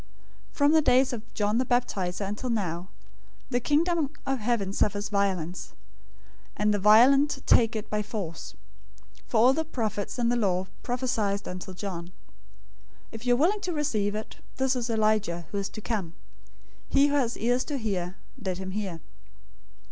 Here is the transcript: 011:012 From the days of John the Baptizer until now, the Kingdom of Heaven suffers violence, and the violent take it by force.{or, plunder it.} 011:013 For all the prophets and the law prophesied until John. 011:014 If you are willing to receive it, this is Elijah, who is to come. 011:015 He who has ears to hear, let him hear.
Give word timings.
011:012 0.49 0.55
From 0.55 0.71
the 0.71 0.81
days 0.81 1.13
of 1.13 1.33
John 1.35 1.57
the 1.59 1.65
Baptizer 1.65 2.25
until 2.27 2.49
now, 2.49 2.89
the 3.51 3.59
Kingdom 3.59 4.09
of 4.25 4.39
Heaven 4.39 4.73
suffers 4.73 5.09
violence, 5.09 5.75
and 6.57 6.73
the 6.73 6.79
violent 6.79 7.43
take 7.45 7.75
it 7.75 7.87
by 7.87 8.01
force.{or, 8.01 8.57
plunder 9.27 9.27
it.} 9.27 9.27
011:013 9.27 9.29
For 9.29 9.37
all 9.37 9.53
the 9.53 9.63
prophets 9.63 10.17
and 10.17 10.31
the 10.31 10.35
law 10.35 10.65
prophesied 10.81 11.45
until 11.45 11.75
John. 11.75 12.05
011:014 12.07 12.11
If 13.11 13.25
you 13.27 13.33
are 13.35 13.37
willing 13.37 13.61
to 13.61 13.73
receive 13.73 14.15
it, 14.15 14.37
this 14.57 14.75
is 14.75 14.89
Elijah, 14.89 15.45
who 15.51 15.59
is 15.59 15.69
to 15.69 15.81
come. 15.81 16.15
011:015 16.87 16.87
He 16.89 17.07
who 17.09 17.13
has 17.13 17.37
ears 17.37 17.63
to 17.65 17.77
hear, 17.77 18.15
let 18.43 18.57
him 18.57 18.71
hear. 18.71 19.01